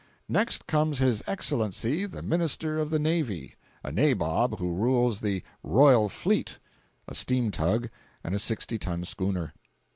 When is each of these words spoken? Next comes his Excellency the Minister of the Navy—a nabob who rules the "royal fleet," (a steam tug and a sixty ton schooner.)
Next 0.27 0.65
comes 0.65 0.97
his 0.97 1.21
Excellency 1.27 2.07
the 2.07 2.23
Minister 2.23 2.79
of 2.79 2.89
the 2.89 2.97
Navy—a 2.97 3.91
nabob 3.91 4.57
who 4.57 4.73
rules 4.73 5.19
the 5.19 5.43
"royal 5.61 6.09
fleet," 6.09 6.57
(a 7.07 7.13
steam 7.13 7.51
tug 7.51 7.87
and 8.23 8.33
a 8.33 8.39
sixty 8.39 8.79
ton 8.79 9.03
schooner.) 9.05 9.53